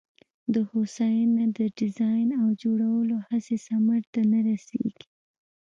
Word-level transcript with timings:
د 0.53 0.55
هوساینه 0.69 1.43
د 1.57 1.59
ډیزاین 1.79 2.29
او 2.41 2.47
جوړولو 2.61 3.15
هڅې 3.27 3.55
ثمر 3.67 4.01
ته 4.13 4.21
نه 4.31 4.39
رسېږي. 4.47 5.05